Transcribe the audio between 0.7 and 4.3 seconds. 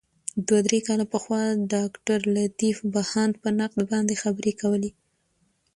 کاله پخوا ډاګټرلطیف بهاند په نقد باندي